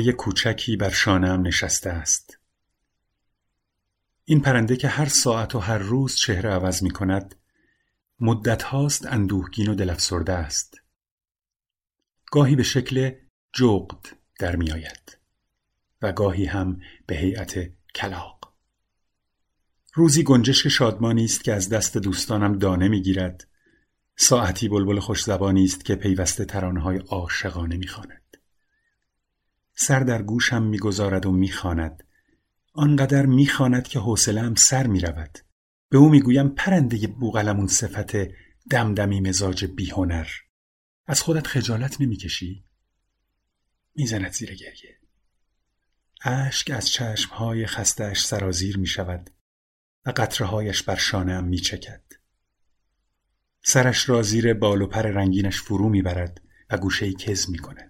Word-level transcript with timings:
پرنده 0.00 0.12
کوچکی 0.12 0.76
بر 0.76 0.90
شانم 0.90 1.46
نشسته 1.46 1.90
است. 1.90 2.38
این 4.24 4.40
پرنده 4.40 4.76
که 4.76 4.88
هر 4.88 5.08
ساعت 5.08 5.54
و 5.54 5.58
هر 5.58 5.78
روز 5.78 6.14
چهره 6.16 6.50
عوض 6.50 6.82
می 6.82 6.90
کند 6.90 7.34
مدت 8.20 8.62
هاست 8.62 9.06
اندوهگین 9.06 9.68
و 9.68 9.74
دلفسرده 9.74 10.32
است. 10.32 10.80
گاهی 12.32 12.56
به 12.56 12.62
شکل 12.62 13.10
جغد 13.52 14.16
در 14.38 14.56
می 14.56 14.70
آید 14.70 15.18
و 16.02 16.12
گاهی 16.12 16.44
هم 16.44 16.80
به 17.06 17.16
هیئت 17.16 17.72
کلاق. 17.94 18.54
روزی 19.94 20.22
گنجشک 20.22 20.68
شادمانی 20.68 21.24
است 21.24 21.44
که 21.44 21.52
از 21.54 21.68
دست 21.68 21.96
دوستانم 21.96 22.58
دانه 22.58 22.88
می‌گیرد 22.88 23.48
ساعتی 24.16 24.68
بلبل 24.68 25.00
خوشزبانی 25.00 25.64
است 25.64 25.84
که 25.84 25.94
پیوسته 25.94 26.44
ترانه‌های 26.44 26.98
عاشقانه 26.98 27.76
می‌خواند 27.76 28.29
سر 29.82 30.00
در 30.00 30.22
گوشم 30.22 30.62
می‌گذارد 30.62 31.26
و 31.26 31.32
می‌خواند. 31.32 32.02
آنقدر 32.72 33.26
می‌خواند 33.26 33.88
که 33.88 33.98
حوصله‌ام 33.98 34.54
سر 34.54 34.86
می‌رود. 34.86 35.38
به 35.88 35.98
او 35.98 36.08
می‌گویم 36.08 36.48
پرنده 36.48 37.06
بوغلمون 37.06 37.66
صفت 37.66 38.12
دمدمی 38.70 39.20
مزاج 39.20 39.64
بیهنر. 39.64 40.26
از 41.06 41.22
خودت 41.22 41.46
خجالت 41.46 42.00
نمی‌کشی؟ 42.00 42.64
می‌زند 43.94 44.32
زیر 44.32 44.54
گریه. 44.54 44.98
اشک 46.24 46.70
از 46.70 46.88
چشمهای 46.88 47.66
خستهاش 47.66 48.26
سرازیر 48.26 48.78
می 48.78 48.86
شود 48.86 49.30
و 50.06 50.12
قطرهایش 50.16 50.82
بر 50.82 50.96
شانهام 50.96 51.44
می 51.44 51.58
چکد. 51.58 52.04
سرش 53.62 54.08
را 54.08 54.22
زیر 54.22 54.54
بال 54.54 54.82
و 54.82 54.86
پر 54.86 55.02
رنگینش 55.02 55.60
فرو 55.60 55.88
می‌برد 55.88 56.40
و 56.70 56.78
گوشه 56.78 57.12
کز 57.12 57.50
می 57.50 57.58
کند. 57.58 57.89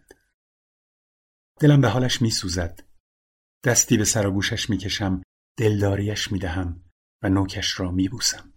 دلم 1.61 1.81
به 1.81 1.89
حالش 1.89 2.23
می 2.23 2.31
سوزد. 2.31 2.81
دستی 3.65 3.97
به 3.97 4.05
سر 4.05 4.27
و 4.27 4.31
گوشش 4.31 4.71
می 4.71 4.79
کشم 4.79 5.23
دلداریش 5.59 6.33
می 6.33 6.39
دهم 6.39 6.85
و 7.23 7.29
نوکش 7.29 7.81
را 7.81 7.91
می 7.91 8.09
بوسم. 8.09 8.53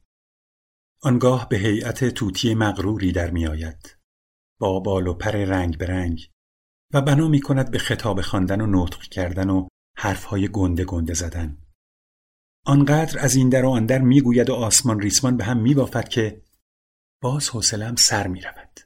آنگاه 1.01 1.49
به 1.49 1.57
هیئت 1.57 2.05
توتی 2.05 2.55
مغروری 2.55 3.11
در 3.11 3.31
می 3.31 3.47
آید. 3.47 3.97
با 4.59 4.79
بال 4.79 5.07
و 5.07 5.13
پر 5.13 5.31
رنگ 5.31 5.77
به 5.77 5.85
رنگ 5.85 6.29
و 6.93 7.01
بنا 7.01 7.27
می 7.27 7.41
کند 7.41 7.71
به 7.71 7.77
خطاب 7.77 8.21
خواندن 8.21 8.61
و 8.61 8.83
نطق 8.83 9.01
کردن 9.01 9.49
و 9.49 9.67
حرفهای 9.97 10.47
گنده 10.47 10.85
گنده 10.85 11.13
زدن. 11.13 11.57
آنقدر 12.65 13.19
از 13.19 13.35
این 13.35 13.49
در 13.49 13.65
و 13.65 13.69
آن 13.69 13.85
در 13.85 14.01
می‌گوید 14.01 14.49
و 14.49 14.53
آسمان 14.53 14.99
ریسمان 14.99 15.37
به 15.37 15.43
هم 15.43 15.61
میبافد 15.61 16.07
که 16.07 16.41
باز 17.21 17.49
حوصله‌ام 17.49 17.95
سر 17.95 18.27
می‌رود. 18.27 18.79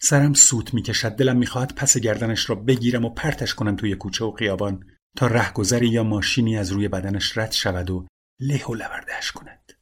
سرم 0.00 0.34
سوت 0.34 0.74
می‌کشد 0.74 1.08
دلم 1.08 1.36
می‌خواهد 1.36 1.74
پس 1.74 1.98
گردنش 1.98 2.50
را 2.50 2.56
بگیرم 2.56 3.04
و 3.04 3.10
پرتش 3.10 3.54
کنم 3.54 3.76
توی 3.76 3.94
کوچه 3.94 4.24
و 4.24 4.30
خیابان 4.30 4.90
تا 5.16 5.26
رهگذری 5.26 5.88
یا 5.88 6.04
ماشینی 6.04 6.56
از 6.56 6.72
روی 6.72 6.88
بدنش 6.88 7.38
رد 7.38 7.52
شود 7.52 7.90
و 7.90 8.06
له 8.40 8.64
و 8.64 8.74
لوردهش 8.74 9.32
کند. 9.32 9.72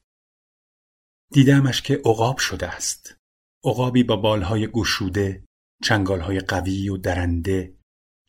دیدمش 1.33 1.83
که 1.83 1.95
عقاب 2.05 2.39
شده 2.39 2.69
است. 2.69 3.17
عقابی 3.65 4.03
با 4.03 4.17
بالهای 4.17 4.67
گشوده، 4.67 5.45
چنگالهای 5.83 6.41
قوی 6.41 6.89
و 6.89 6.97
درنده، 6.97 7.77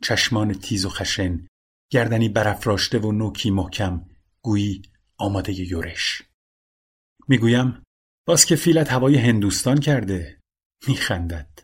چشمان 0.02 0.54
تیز 0.54 0.84
و 0.84 0.88
خشن، 0.88 1.46
گردنی 1.92 2.28
برافراشته 2.28 2.98
و 2.98 3.12
نوکی 3.12 3.50
محکم، 3.50 4.08
گویی 4.42 4.82
آماده 5.18 5.60
یورش. 5.60 6.22
می‌گویم 7.28 7.82
باز 8.26 8.44
که 8.44 8.56
فیلت 8.56 8.92
هوای 8.92 9.16
هندوستان 9.16 9.80
کرده 9.80 10.40
میخندد 10.88 11.55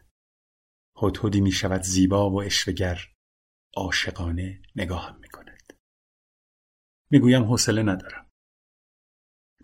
هدهدی 1.02 1.40
می‌شود 1.40 1.82
زیبا 1.82 2.30
و 2.30 2.42
اشوگر 2.42 3.00
عاشقانه 3.76 4.62
نگاهم 4.76 5.18
می‌کند. 5.20 5.72
می‌گویم 7.10 7.44
حوصله 7.44 7.82
ندارم. 7.82 8.30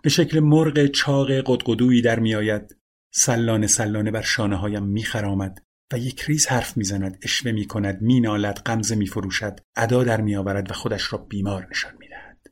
به 0.03 0.11
شکل 0.11 0.41
مرغ 0.41 0.87
چاق 0.87 1.31
قدقدویی 1.31 2.03
در 2.03 2.19
میآید 2.21 2.79
سلانه 3.15 3.67
سلانه 3.67 4.11
بر 4.11 4.23
شانه 4.23 4.57
هایم 4.57 4.85
میخرامد 4.85 5.67
و 5.93 5.99
یک 5.99 6.23
ریز 6.23 6.47
حرف 6.47 6.77
می‌زند 6.77 7.19
اشوه 7.23 7.53
می‌کند 7.53 8.03
مینالد 8.03 8.63
غمزه 8.67 8.95
میفروشد 8.95 9.61
ادا 9.77 10.05
در 10.05 10.21
میآورد 10.21 10.71
و 10.71 10.75
خودش 10.75 11.13
را 11.13 11.19
بیمار 11.19 11.69
نشان 11.71 11.97
می‌دهد. 11.99 12.47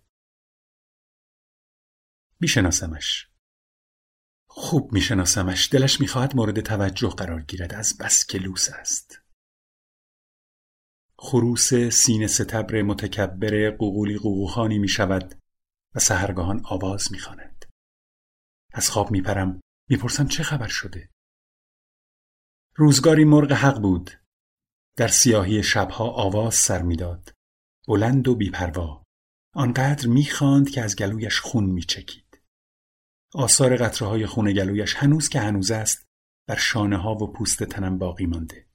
میشناسمش. 2.41 3.28
خوب 4.59 4.93
میشناسمش. 4.93 5.69
دلش 5.72 6.00
می‌خواهد 6.00 6.37
مورد 6.37 6.61
توجه 6.61 7.09
قرار 7.09 7.43
گیرد. 7.43 7.75
از 7.75 7.99
بس 7.99 8.27
که 8.27 8.39
لوس 8.39 8.69
است. 8.72 9.21
خروس 11.19 11.75
سینه 11.75 12.27
ستبر 12.27 12.83
متکبر 12.83 13.71
قوقولی 13.71 14.19
قوقوخانی 14.19 14.78
می 14.78 14.89
شود 14.89 15.43
و 15.94 15.99
سهرگاهان 15.99 16.62
آواز 16.65 17.12
می‌خواند. 17.12 17.65
از 18.72 18.91
خواب 18.91 19.11
میپرم. 19.11 19.61
می‌پرسم 19.91 20.27
چه 20.28 20.43
خبر 20.43 20.69
شده؟ 20.69 21.11
روزگاری 22.77 23.25
مرغ 23.25 23.53
حق 23.53 23.81
بود. 23.81 24.11
در 24.97 25.09
سیاهی 25.09 25.62
شبها 25.62 26.11
آواز 26.11 26.55
سر 26.55 26.83
می‌داد. 26.83 27.33
بلند 27.88 28.28
و 28.28 28.34
بیپروا. 28.34 29.05
آنقدر 29.55 30.06
می‌خواند 30.06 30.71
که 30.71 30.83
از 30.83 30.97
گلویش 30.97 31.41
خون 31.41 31.65
میچکید. 31.65 32.25
آثار 33.36 33.76
قطرههای 33.76 34.26
خون 34.26 34.52
گلویش 34.52 34.94
هنوز 34.94 35.28
که 35.28 35.41
هنوز 35.41 35.70
است 35.70 36.06
بر 36.47 36.56
شانه 36.56 36.97
ها 36.97 37.14
و 37.14 37.32
پوست 37.32 37.64
تنم 37.64 37.98
باقی 37.98 38.26
مانده 38.26 38.66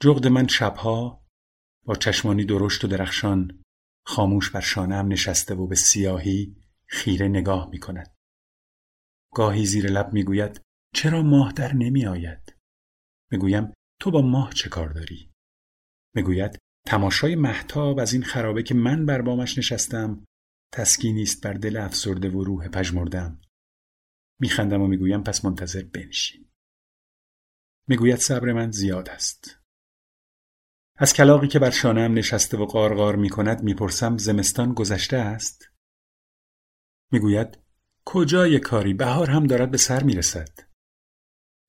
جغد 0.00 0.26
من 0.26 0.48
شبها 0.48 1.24
با 1.84 1.94
چشمانی 1.94 2.44
درشت 2.44 2.84
و 2.84 2.88
درخشان 2.88 3.62
خاموش 4.06 4.50
بر 4.50 4.60
شانم 4.60 5.08
نشسته 5.08 5.54
و 5.54 5.66
به 5.66 5.74
سیاهی 5.74 6.56
خیره 6.86 7.28
نگاه 7.28 7.68
می 7.70 7.78
کند. 7.78 8.14
گاهی 9.34 9.66
زیر 9.66 9.86
لب 9.86 10.12
می 10.12 10.24
گوید 10.24 10.60
چرا 10.94 11.22
ماه 11.22 11.52
در 11.52 11.72
نمی 11.72 12.06
آید؟ 12.06 12.56
می‌گویم 13.30 13.72
تو 14.00 14.10
با 14.10 14.22
ماه 14.22 14.52
چه 14.52 14.68
کار 14.68 14.88
داری؟ 14.88 15.30
می‌گوید 16.14 16.58
تماشای 16.86 17.34
محتاب 17.34 17.98
از 17.98 18.12
این 18.12 18.22
خرابه 18.22 18.62
که 18.62 18.74
من 18.74 19.06
بر 19.06 19.22
بامش 19.22 19.58
نشستم 19.58 20.24
تسکینی 20.74 21.22
است 21.22 21.42
بر 21.42 21.52
دل 21.52 21.76
افسرده 21.76 22.30
و 22.30 22.44
روح 22.44 22.68
پژمردم 22.68 23.40
میخندم 24.40 24.82
و 24.82 24.86
می‌گویم 24.86 25.22
پس 25.22 25.44
منتظر 25.44 25.82
بنشین. 25.82 26.50
می‌گوید 27.88 28.18
صبر 28.18 28.52
من 28.52 28.70
زیاد 28.70 29.08
است. 29.08 29.60
از 30.96 31.12
کلاقی 31.12 31.48
که 31.48 31.58
بر 31.58 31.70
شانهام 31.70 32.14
نشسته 32.14 32.56
و 32.56 32.64
قارقار 32.64 33.16
می 33.16 33.30
کند 33.30 33.62
می‌پرسم 33.62 34.16
زمستان 34.18 34.74
گذشته 34.74 35.16
است؟ 35.16 35.68
می‌گوید 37.12 37.58
کجای 38.04 38.58
کاری؟ 38.60 38.94
بهار 38.94 39.30
هم 39.30 39.46
دارد 39.46 39.70
به 39.70 39.78
سر 39.78 40.02
می‌رسد. 40.02 40.58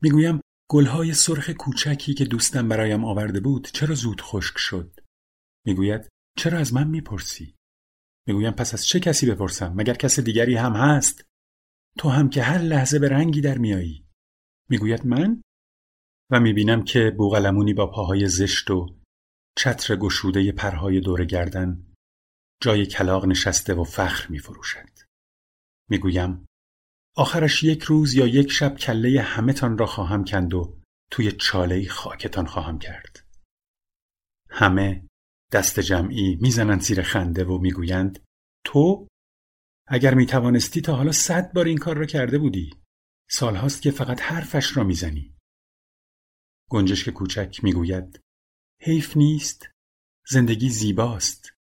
می‌گویم 0.01 0.41
گلهای 0.69 1.13
سرخ 1.13 1.49
کوچکی 1.49 2.13
که 2.13 2.25
دوستم 2.25 2.67
برایم 2.69 3.05
آورده 3.05 3.39
بود 3.39 3.67
چرا 3.67 3.95
زود 3.95 4.21
خشک 4.21 4.57
شد؟ 4.57 4.99
می‌گوید 5.65 6.09
چرا 6.37 6.59
از 6.59 6.73
من 6.73 6.87
می‌پرسی؟ 6.87 7.55
می‌گویم 8.27 8.51
پس 8.51 8.73
از 8.73 8.85
چه 8.85 8.99
کسی 8.99 9.31
بپرسم؟ 9.31 9.73
مگر 9.73 9.93
کس 9.93 10.19
دیگری 10.19 10.55
هم 10.55 10.73
هست؟ 10.73 11.25
تو 11.97 12.09
هم 12.09 12.29
که 12.29 12.43
هر 12.43 12.57
لحظه 12.57 12.99
به 12.99 13.09
رنگی 13.09 13.41
در 13.41 13.57
میایی 13.57 14.05
می‌گوید 14.69 15.05
من؟ 15.05 15.41
و 16.31 16.39
می‌بینم 16.39 16.83
که 16.83 17.11
بوغلمونی 17.17 17.73
با 17.73 17.87
پاهای 17.87 18.27
زشت 18.27 18.71
و 18.71 18.95
چتر 19.57 19.95
گشوده 19.95 20.51
پرهای 20.51 20.99
دور 20.99 21.25
گردن 21.25 21.93
جای 22.61 22.85
کلاق 22.85 23.25
نشسته 23.25 23.73
و 23.73 23.83
فخر 23.83 24.27
میفروشد. 24.29 24.89
می‌گویم 25.89 26.45
آخرش 27.15 27.63
یک 27.63 27.83
روز 27.83 28.13
یا 28.13 28.27
یک 28.27 28.51
شب 28.51 28.77
کله 28.77 29.21
همه 29.21 29.53
تان 29.53 29.77
را 29.77 29.85
خواهم 29.85 30.25
کند 30.25 30.53
و 30.53 30.77
توی 31.11 31.31
چاله 31.31 31.87
خاکتان 31.87 32.45
خواهم 32.45 32.79
کرد. 32.79 33.27
همه 34.49 35.07
دست 35.51 35.79
جمعی 35.79 36.35
می‌زنند 36.41 36.81
زیر 36.81 37.01
خنده 37.01 37.43
و 37.45 37.57
می‌گویند 37.57 38.25
تو 38.65 39.07
اگر 39.87 40.13
می‌توانستی 40.13 40.81
تا 40.81 40.95
حالا 40.95 41.11
صد 41.11 41.53
بار 41.53 41.65
این 41.65 41.77
کار 41.77 41.97
را 41.97 42.05
کرده 42.05 42.37
بودی. 42.37 42.69
سالهاست 43.29 43.81
که 43.81 43.91
فقط 43.91 44.21
حرفش 44.21 44.77
را 44.77 44.83
می‌زنی. 44.83 45.35
گنجشک 46.69 47.09
کوچک 47.09 47.63
می‌گوید 47.63 48.19
حیف 48.81 49.17
نیست 49.17 49.69
زندگی 50.29 50.69
زیباست. 50.69 51.53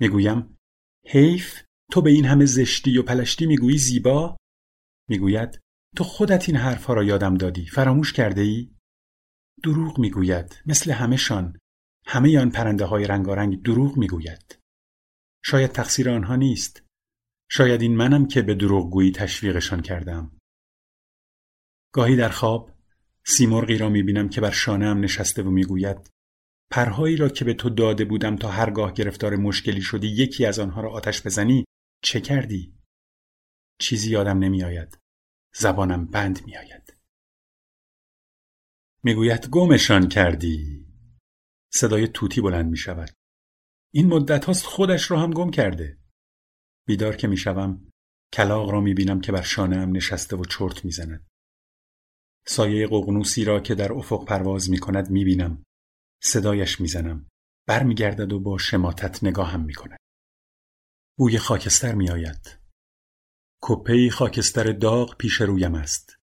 می‌گویم 0.00 0.58
حیف 1.06 1.62
تو 1.92 2.02
به 2.02 2.10
این 2.10 2.24
همه 2.24 2.46
زشتی 2.46 2.98
و 2.98 3.02
پلشتی 3.02 3.46
می‌گویی 3.46 3.78
زیبا؟ 3.78 4.36
می‌گوید 5.08 5.60
تو 5.96 6.04
خودت 6.04 6.48
این 6.48 6.58
حرفها 6.58 6.94
را 6.94 7.04
یادم 7.04 7.34
دادی 7.34 7.66
فراموش 7.66 8.12
کرده 8.12 8.40
ای؟ 8.40 8.76
دروغ 9.62 9.98
می‌گوید 9.98 10.62
مثل 10.66 10.90
همهشان 10.90 11.58
همه 12.10 12.38
آن 12.38 12.50
پرنده 12.50 12.84
های 12.84 13.04
رنگارنگ 13.04 13.62
دروغ 13.62 13.96
می‌گوید 13.96 14.58
شاید 15.44 15.72
تقصیر 15.72 16.10
آنها 16.10 16.36
نیست 16.36 16.82
شاید 17.50 17.82
این 17.82 17.96
منم 17.96 18.26
که 18.26 18.42
به 18.42 18.54
دروغگویی 18.54 19.12
تشویقشان 19.12 19.82
کردم 19.82 20.38
گاهی 21.92 22.16
در 22.16 22.28
خواب 22.28 22.70
سیمرغی 23.26 23.78
را 23.78 23.88
می‌بینم 23.88 24.28
که 24.28 24.40
بر 24.40 24.50
شانه 24.50 24.86
هم 24.86 25.00
نشسته 25.00 25.42
و 25.42 25.50
می‌گوید 25.50 26.10
پرهایی 26.70 27.16
را 27.16 27.28
که 27.28 27.44
به 27.44 27.54
تو 27.54 27.70
داده 27.70 28.04
بودم 28.04 28.36
تا 28.36 28.48
هرگاه 28.48 28.92
گرفتار 28.92 29.36
مشکلی 29.36 29.80
شدی 29.80 30.08
یکی 30.08 30.46
از 30.46 30.58
آنها 30.58 30.80
را 30.80 30.90
آتش 30.90 31.26
بزنی 31.26 31.64
چه 32.04 32.20
کردی؟ 32.20 32.74
چیزی 33.80 34.10
یادم 34.10 34.38
نمیآید. 34.38 34.98
زبانم 35.54 36.06
بند 36.06 36.44
میآید. 36.46 36.96
می‌گوید 39.02 39.48
گمشان 39.48 40.08
کردی. 40.08 40.87
صدای 41.72 42.08
توتی 42.08 42.40
بلند 42.40 42.70
می 42.70 42.76
شود. 42.76 43.10
این 43.92 44.06
مدت 44.06 44.44
هاست 44.44 44.64
خودش 44.66 45.10
را 45.10 45.20
هم 45.20 45.30
گم 45.30 45.50
کرده. 45.50 45.98
بیدار 46.86 47.16
که 47.16 47.28
می‌شوم 47.28 47.90
کلاق 48.32 48.70
را 48.70 48.80
می‌بینم 48.80 49.20
که 49.20 49.32
بر 49.32 49.42
شانه 49.42 49.76
هم 49.76 49.96
نشسته 49.96 50.36
و 50.36 50.44
چرت 50.44 50.84
می‌زند. 50.84 51.26
سایه 52.46 52.86
قغنوسی 52.86 53.44
را 53.44 53.60
که 53.60 53.74
در 53.74 53.92
افق 53.92 54.24
پرواز 54.24 54.70
می 54.70 54.78
کند 54.78 55.10
می 55.10 55.24
بینم. 55.24 55.64
صدایش 56.22 56.80
می‌زنم. 56.80 57.28
برمیگردد 57.66 58.32
و 58.32 58.40
با 58.40 58.58
شماتت 58.58 59.24
نگاهم 59.24 59.64
می 59.64 59.74
کند. 59.74 59.98
بوی 61.18 61.38
خاکستر 61.38 61.94
می 61.94 62.10
آید. 62.10 62.58
کپهی 63.62 64.10
خاکستر 64.10 64.72
داغ 64.72 65.16
پیش 65.16 65.40
رویم 65.40 65.74
است. 65.74 66.16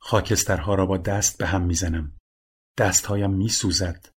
خاکسترها 0.00 0.74
را 0.74 0.86
با 0.86 0.96
دست 0.96 1.38
به 1.38 1.46
هم 1.46 1.66
می‌زنم. 1.66 2.18
دستهایم 2.78 3.30
می 3.30 3.48
سوزد. 3.48 4.15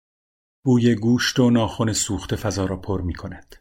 بوی 0.68 0.94
گوشت 0.94 1.38
و 1.38 1.50
ناخن 1.50 1.92
سوخت 1.92 2.36
فضا 2.36 2.66
را 2.66 2.76
پر 2.76 3.00
می 3.00 3.14
کند. 3.14 3.56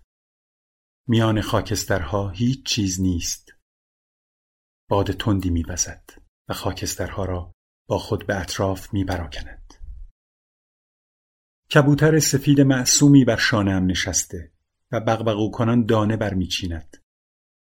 میان 1.07 1.41
خاکسترها 1.41 2.29
هیچ 2.29 2.65
چیز 2.65 3.01
نیست. 3.01 3.53
باد 4.89 5.11
تندی 5.11 5.49
میوزد 5.49 6.09
و 6.49 6.53
خاکسترها 6.53 7.25
را 7.25 7.51
با 7.89 7.97
خود 7.97 8.27
به 8.27 8.41
اطراف 8.41 8.93
میپراکند. 8.93 9.73
کبوتر 11.73 12.19
سفید 12.19 12.61
معصومی 12.61 13.25
بر 13.25 13.37
شانهام 13.37 13.85
نشسته 13.85 14.51
و 14.91 14.99
بغبغو 14.99 15.51
کنان 15.51 15.85
دانه 15.85 16.17
برمیچیند. 16.17 16.97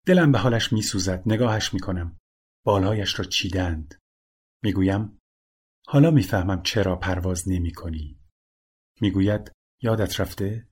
دلم 0.06 0.32
به 0.32 0.38
حالش 0.38 0.74
میسوزد 0.74 1.24
نگاهش 1.26 1.74
می‌کنم. 1.74 2.18
بالهایش 2.66 3.20
را 3.20 3.26
چیدند. 3.26 3.96
می‌گویم 4.64 5.20
حالا 5.88 6.12
می‌فهمم 6.12 6.64
چرا 6.64 6.96
پرواز 6.96 7.50
نمی 7.50 7.72
کنی. 7.72 8.21
می‌گوید 9.02 9.52
یادت 9.82 10.20
رفته؟ 10.20 10.68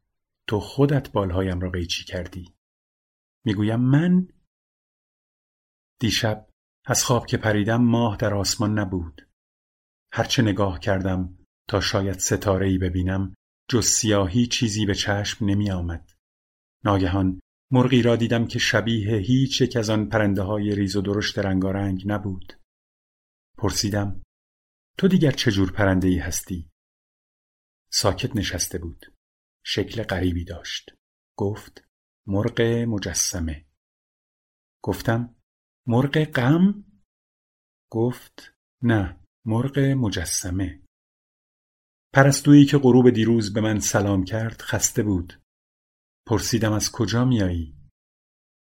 تو 0.47 0.59
خودت 0.59 1.11
بالهایم 1.11 1.59
را 1.59 1.69
قیچی 1.69 2.03
کردی. 2.03 2.55
می‌گویم 3.45 3.79
من 3.79 4.27
دیشب 5.99 6.49
از 6.85 7.05
خواب 7.05 7.25
که 7.25 7.37
پریدم 7.37 7.81
ماه 7.81 8.17
در 8.17 8.33
آسمان 8.33 8.79
نبود. 8.79 9.27
هرچه 10.11 10.41
نگاه 10.41 10.79
کردم 10.79 11.37
تا 11.67 11.81
شاید 11.81 12.19
ستاره 12.19 12.67
ای 12.67 12.77
ببینم 12.77 13.35
جز 13.69 13.85
سیاهی 13.85 14.47
چیزی 14.47 14.85
به 14.85 14.95
چشم 14.95 15.45
نمی 15.45 15.71
آمد. 15.71 16.11
ناگهان 16.83 17.39
مرغی 17.71 18.01
را 18.01 18.15
دیدم 18.15 18.47
که 18.47 18.59
شبیه 18.59 19.17
هیچ 19.17 19.61
یک 19.61 19.75
از 19.75 19.89
آن 19.89 20.09
پرنده 20.09 20.41
های 20.41 20.75
ریز 20.75 20.95
و 20.95 21.01
درشت 21.01 21.39
رنگارنگ 21.39 22.03
نبود. 22.05 22.53
پرسیدم 23.57 24.21
تو 24.97 25.07
دیگر 25.07 25.31
چه 25.31 25.51
جور 25.51 25.71
پرنده 25.71 26.07
ای 26.07 26.17
هستی؟ 26.17 26.68
ساکت 27.91 28.35
نشسته 28.35 28.77
بود. 28.77 29.13
شکل 29.65 30.03
غریبی 30.03 30.45
داشت. 30.45 30.91
گفت 31.37 31.87
مرغ 32.27 32.61
مجسمه. 32.87 33.65
گفتم 34.83 35.35
مرغ 35.87 36.23
غم؟ 36.23 36.85
گفت 37.91 38.53
نه 38.83 39.25
مرغ 39.45 39.79
مجسمه. 39.79 40.83
پرستویی 42.13 42.65
که 42.65 42.77
غروب 42.77 43.09
دیروز 43.09 43.53
به 43.53 43.61
من 43.61 43.79
سلام 43.79 44.23
کرد 44.23 44.61
خسته 44.61 45.03
بود. 45.03 45.41
پرسیدم 46.27 46.73
از 46.73 46.91
کجا 46.91 47.25
میایی؟ 47.25 47.79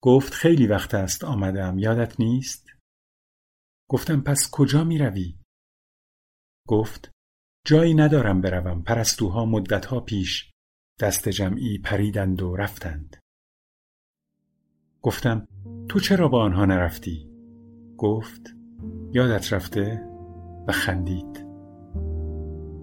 گفت 0.03 0.33
خیلی 0.33 0.67
وقت 0.67 0.93
است 0.93 1.23
آمدم 1.23 1.79
یادت 1.79 2.19
نیست؟ 2.19 2.69
گفتم 3.89 4.21
پس 4.21 4.49
کجا 4.51 4.83
می 4.83 4.97
روی؟ 4.97 5.39
گفت 6.67 7.12
جایی 7.65 7.93
ندارم 7.93 8.41
بروم 8.41 8.81
پرستوها 8.81 9.45
مدتها 9.45 9.99
پیش 9.99 10.51
دست 10.99 11.29
جمعی 11.29 11.77
پریدند 11.77 12.41
و 12.41 12.55
رفتند. 12.55 13.17
گفتم 15.01 15.47
تو 15.89 15.99
چرا 15.99 16.27
با 16.27 16.43
آنها 16.43 16.65
نرفتی؟ 16.65 17.29
گفت 17.97 18.55
یادت 19.11 19.53
رفته 19.53 20.03
و 20.67 20.71
خندید. 20.71 21.45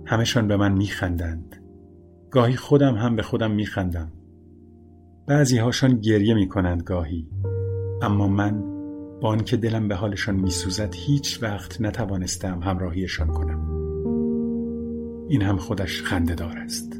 همشان 0.06 0.48
به 0.48 0.56
من 0.56 0.72
میخندند. 0.72 1.56
گاهی 2.30 2.56
خودم 2.56 2.94
هم 2.94 3.16
به 3.16 3.22
خودم 3.22 3.50
میخندم. 3.50 4.12
بعضی 5.26 5.58
هاشان 5.58 6.00
گریه 6.00 6.34
می‌کنند 6.34 6.82
گاهی. 6.82 7.28
اما 8.02 8.28
من 8.28 8.60
با 9.20 9.28
آنکه 9.28 9.56
دلم 9.56 9.88
به 9.88 9.94
حالشان 9.94 10.34
میسوزد 10.34 10.94
هیچ 10.94 11.42
وقت 11.42 11.80
نتوانستم 11.80 12.62
همراهیشان 12.62 13.28
کنم. 13.28 13.79
این 15.30 15.42
هم 15.42 15.56
خودش 15.56 16.02
خنده 16.02 16.34
دار 16.34 16.58
است. 16.58 16.99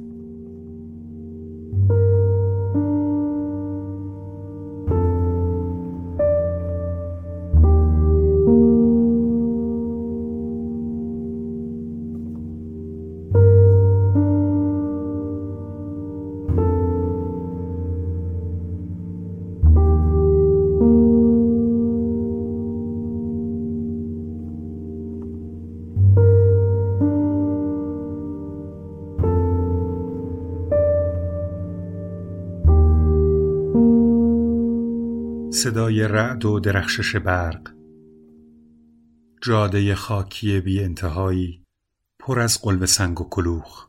صدای 35.63 36.09
رعد 36.09 36.45
و 36.45 36.61
درخشش 36.61 37.17
برق. 37.17 37.75
جاده 39.43 39.95
خاکی 39.95 40.61
بی 40.61 40.81
انتهایی 40.85 41.65
پر 42.21 42.41
از 42.41 42.63
قلب 42.63 42.85
سنگ 42.85 43.21
و 43.21 43.29
کلوخ. 43.29 43.89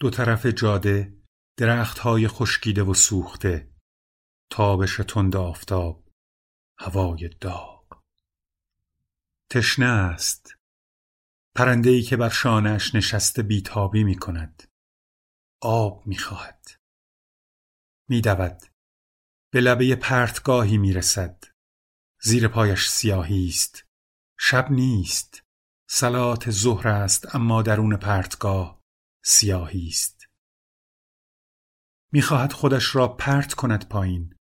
دو 0.00 0.10
طرف 0.10 0.46
جاده 0.46 1.16
درختهای 1.58 2.28
خشکیده 2.28 2.82
و 2.82 2.94
سوخته 2.94 3.70
تابش 4.50 4.96
تند 4.96 5.36
آفتاب 5.36 6.08
هوای 6.78 7.30
داغ. 7.40 8.02
تشنه 9.50 9.86
است. 9.86 10.54
پرنده‌ای 11.56 12.02
که 12.02 12.16
بر 12.16 12.28
شانهش 12.28 12.94
نشسته 12.94 13.42
بیتابی 13.42 14.04
می 14.04 14.14
کند 14.14 14.62
آب 15.62 16.06
می 16.06 16.16
خواهد 16.16 16.66
می 18.08 18.20
دود 18.20 18.73
به 19.54 19.60
لبه 19.60 19.96
پرتگاهی 19.96 20.78
می‌رسد. 20.78 21.44
زیر 22.22 22.48
پایش 22.48 22.88
سیاهی 22.88 23.48
است. 23.48 23.84
شب 24.38 24.70
نیست. 24.70 25.42
سلات 25.90 26.50
ظهر 26.50 26.88
است 26.88 27.34
اما 27.34 27.62
درون 27.62 27.96
پرتگاه 27.96 28.80
سیاهی 29.24 29.88
است. 29.88 30.28
می‌خواهد 32.12 32.52
خودش 32.52 32.94
را 32.94 33.08
پرت 33.08 33.54
کند 33.54 33.88
پایین. 33.88 34.34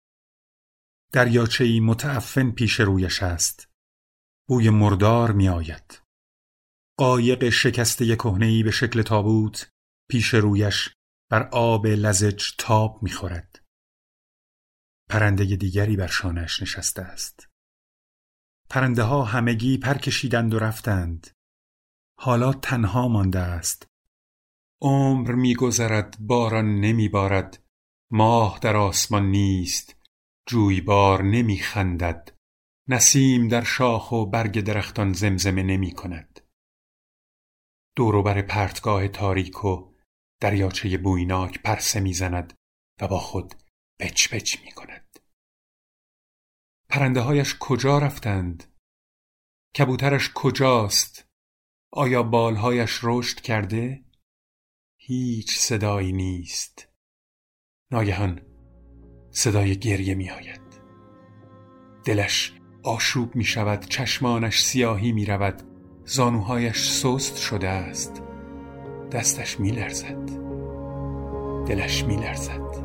دریاچهای 1.12 1.80
متعفن 1.80 2.50
پیش 2.50 2.80
رویش 2.80 3.22
است. 3.22 3.68
بوی 4.48 4.70
مردار 4.70 5.32
میآید. 5.32 6.02
قایق 6.98 7.48
شکسته 7.48 8.16
کهنهای 8.16 8.62
به 8.62 8.70
شکل 8.70 9.02
تابوت 9.02 9.70
پیش 10.10 10.34
رویش 10.34 10.90
بر 11.30 11.48
آب 11.52 11.86
لزج 11.86 12.50
تاب 12.58 13.02
می‌خورد. 13.02 13.61
پرنده 15.12 15.44
دیگری 15.44 15.96
بر 15.96 16.06
شانش 16.06 16.62
نشسته 16.62 17.02
است. 17.02 17.48
پرنده 18.70 19.02
ها 19.02 19.24
همگی 19.24 19.78
پر 19.78 19.94
کشیدند 19.94 20.54
و 20.54 20.58
رفتند. 20.58 21.30
حالا 22.18 22.52
تنها 22.52 23.08
مانده 23.08 23.38
است. 23.38 23.86
عمر 24.82 25.32
میگذرد 25.32 26.16
باران 26.20 26.80
نمیبارد 26.80 27.62
ماه 28.10 28.58
در 28.62 28.76
آسمان 28.76 29.30
نیست 29.30 29.96
جویبار 30.48 31.22
نمیخندد 31.22 32.36
نسیم 32.88 33.48
در 33.48 33.64
شاخ 33.64 34.12
و 34.12 34.26
برگ 34.26 34.60
درختان 34.60 35.12
زمزمه 35.12 35.62
نمی 35.62 35.92
کند. 35.92 36.40
دوروبر 37.96 38.42
پرتگاه 38.42 39.08
تاریک 39.08 39.64
و 39.64 39.94
دریاچه 40.40 40.98
بویناک 40.98 41.62
پرسه 41.62 42.00
می‌زند 42.00 42.54
و 43.00 43.08
با 43.08 43.18
خود 43.18 43.54
پچ 44.00 44.28
پچ 44.28 44.56
می 44.64 44.72
کند. 44.72 45.01
پرنده 46.92 47.20
هایش 47.20 47.56
کجا 47.60 47.98
رفتند؟ 47.98 48.64
کبوترش 49.78 50.30
کجاست؟ 50.34 51.24
آیا 51.92 52.22
بالهایش 52.22 53.00
رشد 53.02 53.40
کرده؟ 53.40 54.04
هیچ 54.96 55.58
صدایی 55.58 56.12
نیست 56.12 56.88
ناگهان 57.92 58.40
صدای 59.30 59.76
گریه 59.76 60.14
می 60.14 60.30
آید 60.30 60.60
دلش 62.04 62.52
آشوب 62.82 63.36
می 63.36 63.44
شود 63.44 63.86
چشمانش 63.86 64.62
سیاهی 64.62 65.12
می 65.12 65.26
رود 65.26 65.62
زانوهایش 66.04 66.90
سست 66.90 67.36
شده 67.36 67.68
است 67.68 68.22
دستش 69.12 69.60
می 69.60 69.70
لرزد 69.70 70.26
دلش 71.66 72.04
می 72.04 72.16
لرزد 72.16 72.82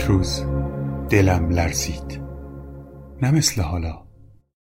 روز 0.00 0.40
دلم 1.10 1.50
لرزید. 1.50 2.20
نه 3.22 3.30
مثل 3.30 3.62
حالا. 3.62 4.08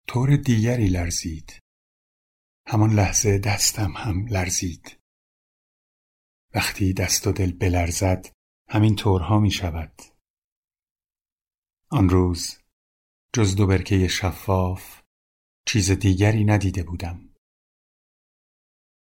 طور 0.07 0.35
دیگری 0.35 0.87
لرزید. 0.87 1.59
همان 2.67 2.93
لحظه 2.93 3.37
دستم 3.37 3.91
هم 3.91 4.25
لرزید. 4.27 4.99
وقتی 6.55 6.93
دست 6.93 7.27
و 7.27 7.31
دل 7.31 7.51
بلرزد 7.51 8.25
همین 8.69 8.95
طورها 8.95 9.39
می 9.39 9.51
شود. 9.51 10.01
آن 11.91 12.09
روز 12.09 12.57
جز 13.33 13.55
دو 13.55 13.67
برکه 13.67 14.07
شفاف 14.07 15.01
چیز 15.65 15.91
دیگری 15.91 16.45
ندیده 16.45 16.83
بودم. 16.83 17.29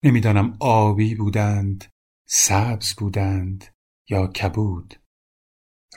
نمی‌دانم 0.05 0.57
آبی 0.61 1.15
بودند 1.15 1.85
سبز 2.29 2.95
بودند 2.95 3.65
یا 4.09 4.27
کبود. 4.27 5.02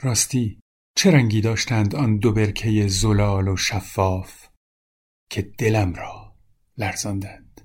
راستی 0.02 0.60
چه 0.96 1.10
رنگی 1.10 1.40
داشتند 1.40 1.94
آن 1.94 2.18
دو 2.18 2.32
برکه 2.32 2.88
زلال 2.88 3.48
و 3.48 3.56
شفاف 3.56 4.46
که 5.30 5.42
دلم 5.42 5.94
را 5.94 6.36
لرزاندند؟ 6.78 7.60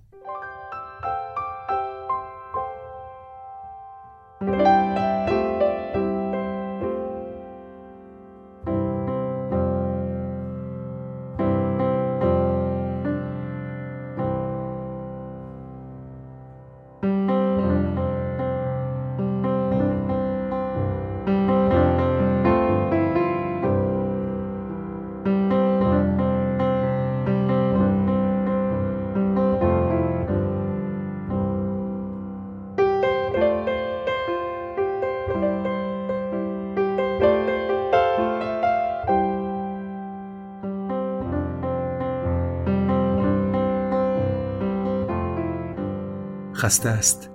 خسته 46.62 46.90
است. 46.90 47.30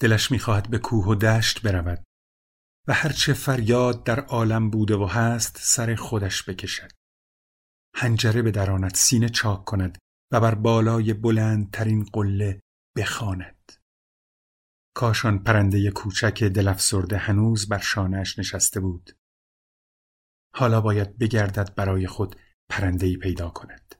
دلش 0.00 0.30
می‌خواهد 0.30 0.70
به 0.70 0.78
کوه 0.78 1.06
و 1.06 1.14
دشت 1.14 1.62
برود 1.62 2.04
و 2.88 2.92
هرچه 2.92 3.32
فریاد 3.32 4.04
در 4.04 4.20
عالم 4.20 4.70
بوده 4.70 4.96
و 4.96 5.06
هست 5.06 5.58
سر 5.60 5.94
خودش 5.94 6.48
بکشد. 6.48 6.90
هنجره 7.94 8.42
به 8.42 8.50
درانت 8.50 8.96
سینه 8.96 9.28
چاک 9.28 9.64
کند 9.64 9.98
و 10.32 10.40
بر 10.40 10.54
بالای 10.54 11.14
بلندترین 11.14 12.04
قله 12.04 12.60
بخواند. 12.96 13.72
کاشان 14.94 15.42
پرنده 15.42 15.90
کوچک 15.90 16.44
دلفسرده 16.44 17.16
هنوز 17.16 17.68
بر 17.68 17.78
شانهش 17.78 18.38
نشسته 18.38 18.80
بود. 18.80 19.10
حالا 20.54 20.80
باید 20.80 21.18
بگردد 21.18 21.74
برای 21.74 22.06
خود 22.06 22.36
پرندهای 22.70 23.16
پیدا 23.16 23.50
کند. 23.50 23.94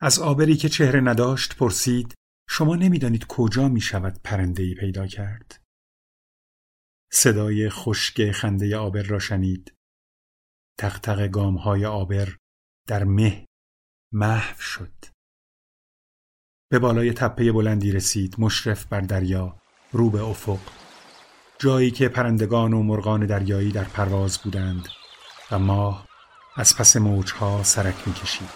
از 0.00 0.18
آبری 0.18 0.56
که 0.56 0.68
چهره 0.68 1.00
نداشت 1.00 1.56
پرسید 1.56 2.19
شما 2.52 2.76
نمی‌دانید 2.76 3.26
کجا 3.26 3.68
می 3.68 3.80
شود 3.80 4.20
پرنده 4.24 4.62
ای 4.62 4.74
پیدا 4.74 5.06
کرد؟ 5.06 5.62
صدای 7.12 7.70
خشک 7.70 8.30
خنده 8.30 8.76
آبر 8.76 9.02
را 9.02 9.18
شنید. 9.18 9.74
تختق 10.78 11.26
گام 11.26 11.56
های 11.56 11.86
آبر 11.86 12.36
در 12.88 13.04
مه 13.04 13.46
محو 14.12 14.60
شد. 14.60 14.92
به 16.70 16.78
بالای 16.78 17.12
تپه 17.12 17.52
بلندی 17.52 17.92
رسید 17.92 18.34
مشرف 18.38 18.86
بر 18.86 19.00
دریا 19.00 19.58
رو 19.92 20.10
به 20.10 20.22
افق 20.22 20.60
جایی 21.58 21.90
که 21.90 22.08
پرندگان 22.08 22.72
و 22.72 22.82
مرغان 22.82 23.26
دریایی 23.26 23.72
در 23.72 23.84
پرواز 23.84 24.38
بودند 24.38 24.88
و 25.50 25.58
ماه 25.58 26.08
از 26.56 26.76
پس 26.76 26.96
موجها 26.96 27.62
سرک 27.62 28.08
می‌کشید 28.08 28.48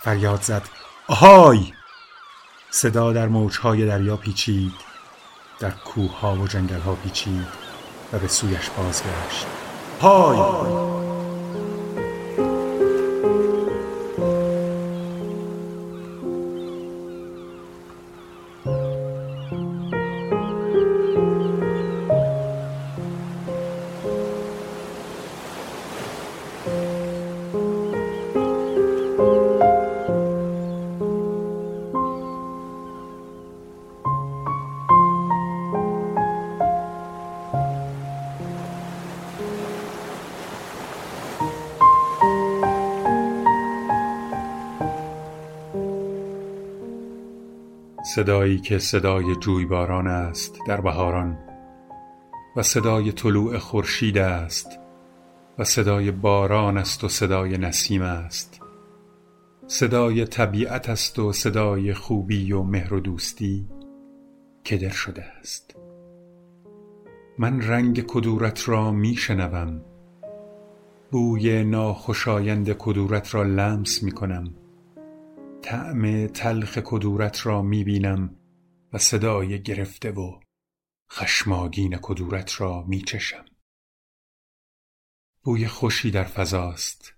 فریاد 0.00 0.42
زد 0.42 0.68
آهای 1.08 1.72
صدا 2.76 3.12
در 3.12 3.28
موجهای 3.28 3.86
دریا 3.86 4.16
پیچید 4.16 4.72
در 5.60 5.70
کوهها 5.70 6.34
و 6.36 6.46
جنگلها 6.46 6.94
پیچید 6.94 7.46
و 8.12 8.18
به 8.18 8.28
سویش 8.28 8.70
بازگشت. 8.70 9.46
پای! 10.00 10.95
صدایی 48.16 48.58
که 48.58 48.78
صدای 48.78 49.36
جویباران 49.36 50.06
است 50.06 50.58
در 50.66 50.80
بهاران 50.80 51.38
و 52.56 52.62
صدای 52.62 53.12
طلوع 53.12 53.58
خورشید 53.58 54.18
است 54.18 54.78
و 55.58 55.64
صدای 55.64 56.10
باران 56.10 56.78
است 56.78 57.04
و 57.04 57.08
صدای 57.08 57.58
نسیم 57.58 58.02
است. 58.02 58.60
صدای 59.66 60.24
طبیعت 60.24 60.88
است 60.88 61.18
و 61.18 61.32
صدای 61.32 61.94
خوبی 61.94 62.52
و 62.52 62.62
مهر 62.62 62.94
و 62.94 63.00
دوستی 63.00 63.68
که 64.64 64.76
در 64.76 64.90
شده 64.90 65.24
است. 65.40 65.76
من 67.38 67.62
رنگ 67.62 68.00
کدورت 68.06 68.68
را 68.68 68.90
می 68.90 69.14
شنوم. 69.14 69.80
بوی 71.10 71.64
ناخوشایند 71.64 72.72
کدورت 72.72 73.34
را 73.34 73.42
لمس 73.42 74.02
می 74.02 74.12
کنم. 74.12 74.54
طعم 75.66 76.26
تلخ 76.26 76.78
کدورت 76.84 77.46
را 77.46 77.62
می 77.62 77.84
بینم 77.84 78.36
و 78.92 78.98
صدای 78.98 79.62
گرفته 79.62 80.10
و 80.10 80.40
خشماگین 81.10 81.98
کدورت 82.02 82.60
را 82.60 82.84
می 82.88 83.02
چشم. 83.02 83.44
بوی 85.42 85.66
خوشی 85.66 86.10
در 86.10 86.24
فضاست. 86.24 87.14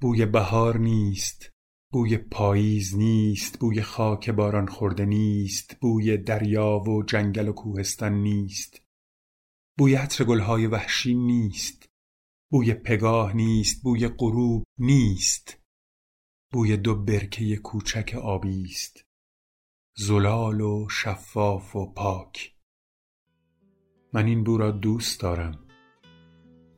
بوی 0.00 0.26
بهار 0.26 0.78
نیست. 0.78 1.50
بوی 1.92 2.18
پاییز 2.18 2.96
نیست. 2.96 3.58
بوی 3.58 3.82
خاک 3.82 4.30
باران 4.30 4.66
خورده 4.66 5.04
نیست. 5.04 5.76
بوی 5.80 6.16
دریا 6.16 6.78
و 6.78 7.02
جنگل 7.02 7.48
و 7.48 7.52
کوهستان 7.52 8.12
نیست. 8.12 8.82
بوی 9.78 9.94
عطر 9.94 10.24
گلهای 10.24 10.66
وحشی 10.66 11.14
نیست. 11.14 11.88
بوی 12.50 12.74
پگاه 12.74 13.36
نیست. 13.36 13.82
بوی 13.82 14.08
غروب 14.08 14.64
نیست. 14.78 15.61
بوی 16.52 16.76
دو 16.76 16.94
برکه 16.94 17.56
کوچک 17.56 18.14
آبی 18.22 18.64
است. 18.64 19.04
زلال 19.96 20.60
و 20.60 20.88
شفاف 20.90 21.76
و 21.76 21.92
پاک. 21.92 22.52
من 24.12 24.26
این 24.26 24.44
بو 24.44 24.58
را 24.58 24.70
دوست 24.70 25.20
دارم. 25.20 25.58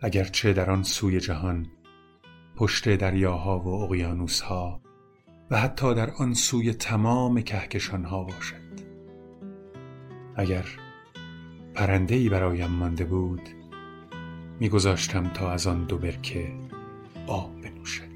اگرچه 0.01 0.53
در 0.53 0.71
آن 0.71 0.83
سوی 0.83 1.21
جهان 1.21 1.67
پشت 2.57 2.89
دریاها 2.89 3.59
و 3.61 3.69
اقیانوسها 3.69 4.83
و 5.51 5.61
حتی 5.61 5.95
در 5.95 6.11
آن 6.11 6.35
سوی 6.35 6.73
تمام 6.73 7.43
کهکشانها 7.43 8.25
باشد. 8.25 8.75
اگر 10.37 10.67
پرنده 11.75 12.15
ای 12.15 12.29
برایم 12.29 12.71
مانده 12.71 13.05
بود 13.05 13.49
میگذاشتم 14.61 15.29
تا 15.29 15.51
از 15.51 15.67
آن 15.67 15.85
دو 15.85 15.99
برکه 15.99 16.53
آب 17.27 17.61
بنوشد. 17.61 18.15